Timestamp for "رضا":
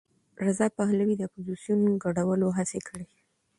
0.45-0.67